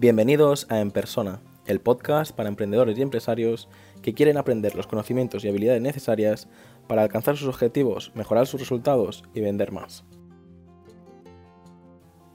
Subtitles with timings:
[0.00, 3.68] Bienvenidos a En Persona, el podcast para emprendedores y empresarios
[4.00, 6.46] que quieren aprender los conocimientos y habilidades necesarias
[6.86, 10.04] para alcanzar sus objetivos, mejorar sus resultados y vender más.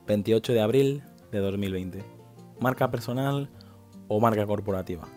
[0.07, 2.03] 28 de abril de 2020.
[2.59, 3.49] ¿Marca personal
[4.09, 5.07] o marca corporativa?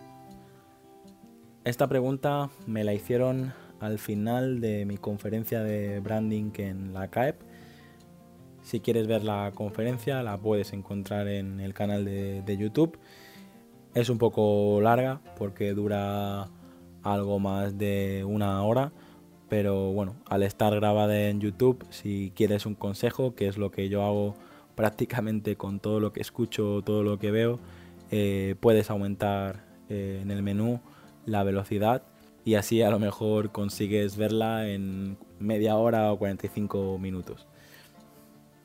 [1.65, 7.41] Esta pregunta me la hicieron al final de mi conferencia de branding en la CAEP.
[8.67, 12.99] Si quieres ver la conferencia la puedes encontrar en el canal de, YouTube.
[13.93, 16.49] Es un poco larga porque dura
[17.01, 18.91] algo más de una hora,
[19.47, 23.87] pero bueno, al estar grabada en YouTube, si quieres un consejo, que es lo que
[23.87, 24.35] yo hago
[24.75, 27.61] prácticamente con todo lo que escucho, todo lo que veo,
[28.11, 30.81] eh, puedes aumentar eh, en el menú
[31.25, 32.03] la velocidad
[32.43, 37.47] y así a lo mejor consigues verla en media hora o 45 minutos.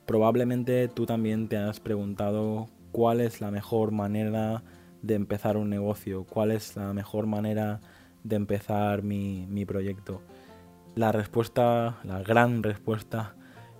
[0.05, 4.63] Probablemente tú también te has preguntado cuál es la mejor manera
[5.01, 7.79] de empezar un negocio, cuál es la mejor manera
[8.23, 10.21] de empezar mi, mi proyecto.
[10.95, 13.35] La respuesta, la gran respuesta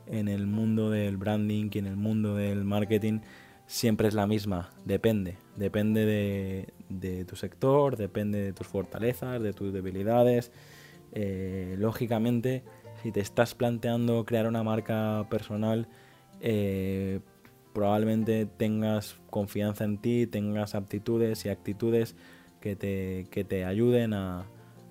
[0.07, 3.19] en el mundo del branding y en el mundo del marketing
[3.65, 9.73] siempre es la misma, depende, depende de, tu sector, depende de tus fortalezas, de tus
[9.73, 10.51] debilidades.
[11.13, 12.63] Eh, lógicamente,
[13.01, 15.87] si te estás planteando crear una marca personal,
[16.43, 17.21] eh,
[17.73, 22.15] probablemente tengas confianza en ti, tengas aptitudes y actitudes
[22.59, 24.45] que te, que te ayuden a,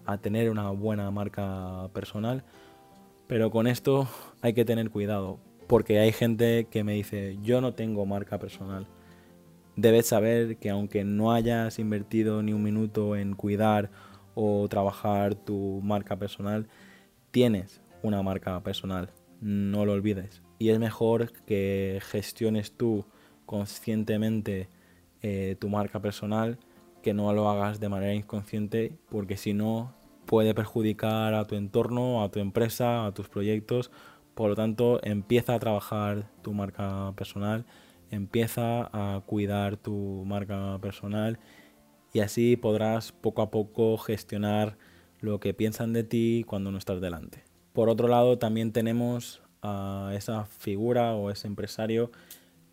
[0.06, 2.42] a tener una buena marca personal.
[3.28, 4.08] Pero con esto
[4.40, 8.86] hay que tener cuidado porque hay gente que me dice, yo no tengo marca personal.
[9.76, 13.90] Debes saber que aunque no hayas invertido ni un minuto en cuidar
[14.34, 16.68] o trabajar tu marca personal,
[17.30, 19.10] tienes una marca personal.
[19.40, 20.42] No lo olvides.
[20.62, 23.04] Y es mejor que gestiones tú
[23.46, 24.68] conscientemente
[25.20, 26.56] eh, tu marca personal
[27.02, 29.92] que no lo hagas de manera inconsciente porque si no
[30.24, 33.90] puede perjudicar a tu entorno, a tu empresa, a tus proyectos
[34.36, 37.66] por lo tanto, empieza a trabajar tu marca personal,
[38.12, 41.40] empieza a cuidar tu marca personal
[42.12, 44.78] y así podrás poco a poco gestionar
[45.18, 47.42] lo que piensan de ti cuando no estás delante.
[47.72, 52.10] Por otro lado, también tenemos a esa figura o ese empresario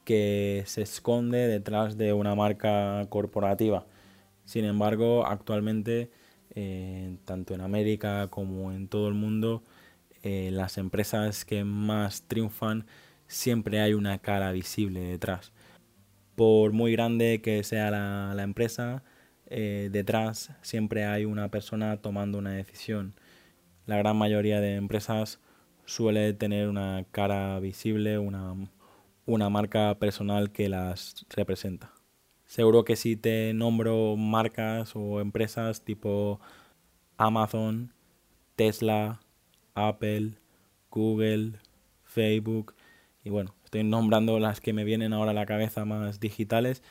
[0.05, 3.85] que se esconde detrás de una marca corporativa.
[4.45, 6.09] Sin embargo, actualmente,
[6.55, 9.63] eh, tanto en América como en todo el mundo,
[10.23, 12.85] eh, las empresas que más triunfan
[13.28, 15.51] siempre hay una cara visible detrás.
[16.35, 19.03] Por muy grande que sea la, empresa,
[19.47, 23.13] eh, detrás siempre hay una persona tomando una decisión.
[23.85, 25.39] La gran mayoría de empresas
[25.89, 28.55] suele tener una cara visible, una,
[29.25, 31.91] una marca personal que las representa.
[32.45, 36.39] Seguro que si te nombro marcas o empresas tipo
[37.17, 37.94] Amazon,
[38.55, 39.19] Tesla,
[39.73, 40.33] Apple,
[40.91, 41.53] Google,
[42.03, 42.75] Facebook
[43.23, 46.83] y bueno, estoy nombrando las que me vienen ahora a la cabeza más digitales.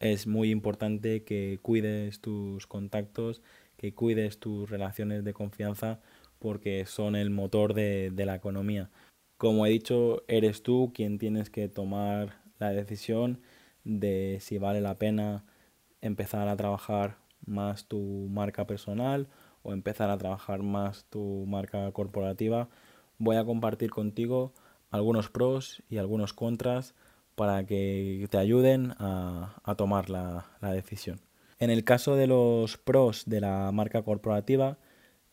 [0.00, 3.42] Es muy importante que cuides tus contactos,
[3.76, 6.00] que cuides tus relaciones de confianza
[6.38, 8.90] porque son el motor de, de la economía.
[9.36, 13.40] Como he dicho, eres tú quien tienes que tomar la decisión
[13.84, 15.44] de si vale la pena
[16.00, 19.28] empezar a trabajar más tu marca personal
[19.62, 22.68] o empezar a trabajar más tu marca corporativa,
[23.18, 24.52] voy a compartir contigo
[24.90, 26.94] algunos pros y algunos contras
[27.34, 31.20] para que te ayuden a, tomar la, decisión.
[31.60, 34.78] En el caso de los pros de la marca corporativa,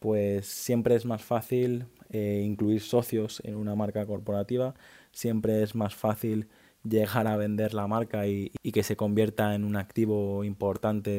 [0.06, 4.76] pues siempre es más fácil eh, incluir socios en una marca corporativa,
[5.12, 6.48] siempre es más fácil
[6.84, 11.10] llegar a vender la marca y, que se convierta en un activo importante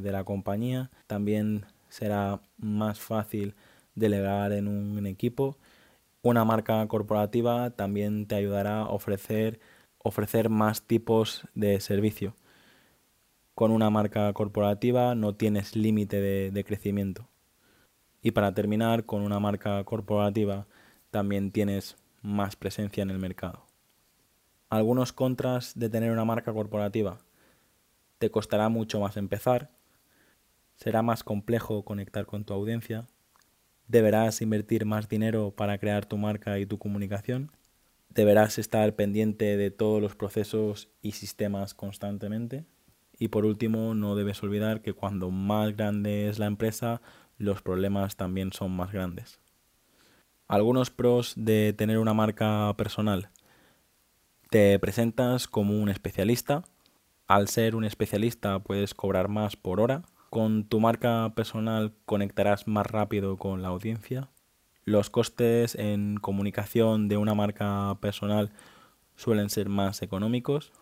[0.00, 0.90] de, la compañía.
[1.06, 3.54] También será más fácil
[3.94, 5.56] delegar en un equipo.
[6.22, 9.60] Una marca corporativa también te ayudará a ofrecer,
[9.98, 12.34] ofrecer más tipos de servicio.
[13.54, 16.20] Con una marca corporativa no tienes límite
[16.50, 17.31] de crecimiento.
[18.22, 20.66] Y para terminar, con una marca corporativa
[21.10, 23.66] también tienes más presencia en el mercado.
[24.70, 27.18] Algunos contras de tener una marca corporativa.
[28.18, 29.70] Te costará mucho más empezar,
[30.76, 33.06] será más complejo conectar con tu audiencia,
[33.88, 37.50] deberás invertir más dinero para crear tu marca y tu comunicación,
[38.08, 42.64] deberás estar pendiente de todos los procesos y sistemas constantemente
[43.22, 47.00] y por último no debes olvidar que cuando más grande es la empresa,
[47.42, 49.40] los problemas también son más grandes.
[50.48, 53.30] Algunos pros de tener una marca personal.
[54.50, 56.64] Te presentas como un especialista,
[57.26, 60.02] Al ser un especialista puedes cobrar más por hora.
[60.28, 64.28] Con tu marca personal conectarás más rápido con la audiencia.
[64.84, 68.52] Los costes en comunicación de una marca personal
[69.16, 70.72] suelen ser más económicos.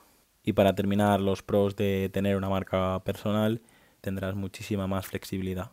[0.43, 3.63] Y para terminar, los pros de tener una marca personal
[4.01, 5.71] tendrás muchísima más flexibilidad.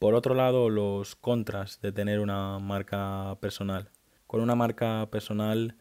[0.00, 3.90] Por otro lado, los contras de tener una marca personal.
[4.26, 5.76] Con una marca personal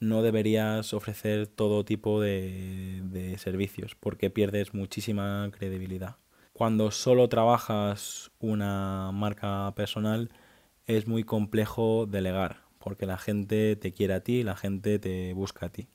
[0.00, 6.16] no deberías ofrecer todo tipo de, servicios porque pierdes muchísima credibilidad.
[6.52, 10.30] Cuando solo trabajas una marca personal
[10.86, 15.66] es muy complejo delegar porque la gente te quiere a ti, la gente te busca
[15.66, 15.86] a ti.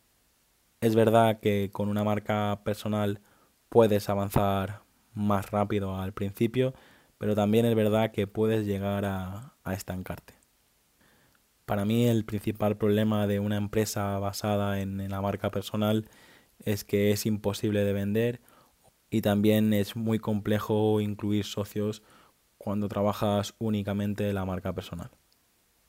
[0.80, 3.20] Es verdad que con una marca personal
[3.68, 4.84] puedes avanzar
[5.14, 6.74] más rápido al principio,
[7.18, 10.36] pero también es verdad que puedes llegar a estancarte.
[11.66, 16.08] Para mí el principal problema de una empresa basada en, la marca personal
[16.60, 18.40] es que es imposible de vender
[19.10, 22.04] y también es muy complejo incluir socios
[22.60, 25.10] cuando trabajas únicamente la marca personal.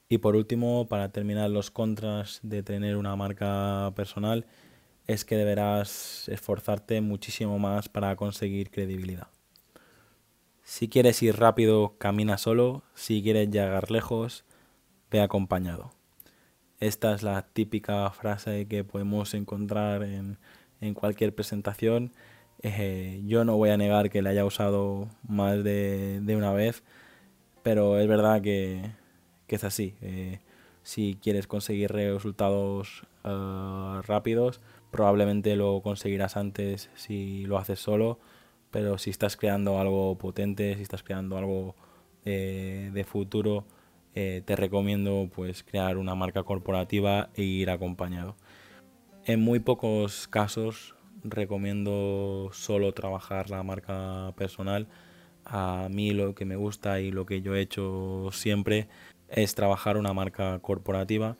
[0.08, 4.46] Y por último, para terminar los contras de tener una marca personal,
[5.06, 9.28] es que deberás esforzarte muchísimo más para conseguir credibilidad.
[10.66, 12.82] Si quieres ir rápido, camina solo.
[12.94, 14.44] Si quieres llegar lejos,
[15.12, 15.92] ve acompañado.
[16.80, 20.38] Esta es la típica frase que podemos encontrar en,
[20.94, 22.12] cualquier presentación.
[22.62, 26.82] Eh, yo no voy a negar que la haya usado más de, una vez,
[27.62, 28.90] pero es verdad que,
[29.46, 29.94] es así.
[30.02, 30.40] Eh,
[30.82, 34.60] si quieres conseguir resultados eh, rápidos,
[34.90, 38.18] probablemente lo conseguirás antes si lo haces solo,
[38.76, 41.74] pero si estás creando algo potente, si estás creando algo
[42.26, 43.64] de futuro,
[44.14, 48.36] eh, te recomiendo pues crear una marca corporativa e ir acompañado.
[49.24, 50.94] En muy pocos casos
[51.24, 54.88] recomiendo solo trabajar la marca personal.
[55.46, 58.88] A mí lo que me gusta y lo que yo he hecho siempre
[59.30, 61.38] es trabajar una marca corporativa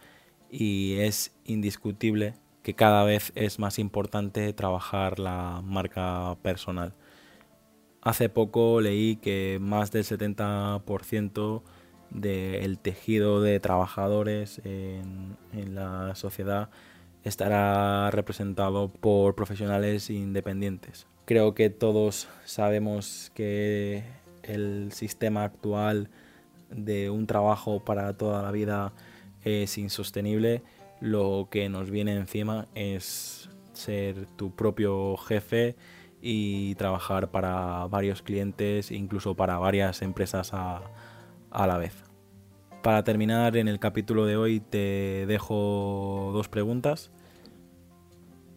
[0.51, 2.33] y es indiscutible
[2.63, 6.95] que cada vez es más importante trabajar la marca personal.
[8.07, 11.63] Hace poco leí que más del 70%
[12.11, 15.37] del tejido de trabajadores en,
[15.75, 16.71] la sociedad
[17.25, 21.09] estará representado por profesionales independientes.
[21.25, 24.05] Creo que todos sabemos que
[24.45, 26.09] el sistema actual
[26.71, 28.93] de un trabajo para toda la vida
[29.43, 30.63] es insostenible.
[31.01, 35.75] Lo que nos viene encima es ser tu propio jefe
[36.21, 40.83] y trabajar para varios clientes, incluso para varias empresas a,
[41.51, 41.95] a la vez.
[42.83, 47.11] Para terminar, en el capítulo de hoy te dejo dos preguntas.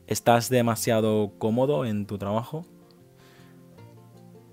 [0.07, 2.65] ¿Estás demasiado cómodo en tu trabajo?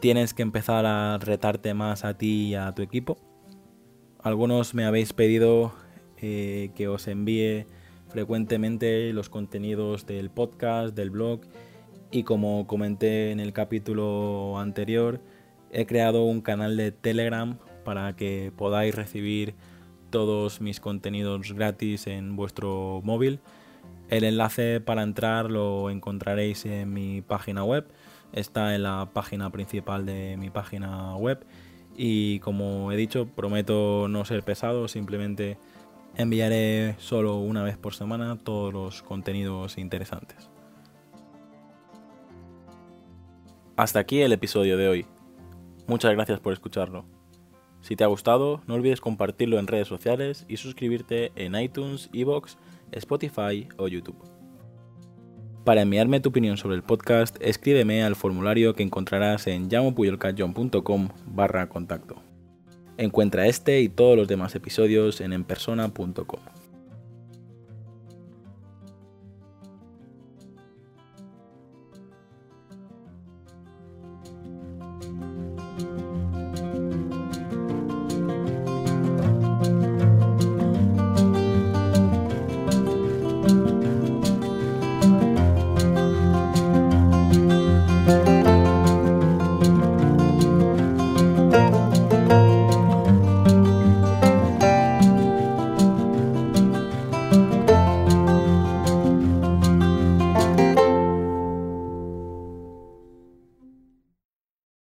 [0.01, 3.17] ¿Tienes que empezar a retarte más a ti y a tu equipo?
[4.23, 5.73] Algunos me habéis pedido
[6.19, 7.67] eh, que os envíe
[8.09, 11.41] frecuentemente los contenidos del podcast, del blog
[12.11, 15.21] y como comenté en el capítulo anterior,
[15.71, 19.55] he creado un canal de Telegram para que podáis recibir
[20.11, 23.41] todos mis contenidos gratis en vuestro móvil.
[24.09, 27.87] El enlace para entrar lo encontraréis en mi página web,
[28.33, 31.45] está en la página principal de mi página web
[31.97, 35.59] y como he dicho prometo no ser pesado, simplemente
[36.17, 40.56] enviaré solo una vez por semana todos los contenidos interesantes.
[43.77, 45.07] Hasta aquí el episodio de hoy.
[45.87, 47.05] Muchas gracias por escucharlo.
[47.83, 52.57] Si te ha gustado, no olvides compartirlo en redes sociales y suscribirte en iTunes, Evox,
[52.93, 54.17] Spotify o YouTube.
[55.65, 61.69] Para enviarme tu opinión sobre el podcast, escríbeme al formulario que encontrarás en llamopuyolcatjohn.com barra
[61.69, 62.23] contacto.
[62.97, 66.41] Encuentra este y todos los demás episodios en enpersona.com.